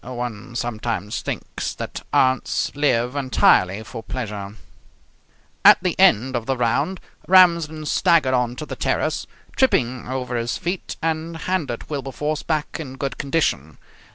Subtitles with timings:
[0.03, 4.55] One sometimes thinks that aunts live entirely for pleasure.
[5.63, 10.57] At the end of the round Ramsden staggered on to the terrace, tripping over his
[10.57, 13.77] feet, and handed Wilberforce back in good condition.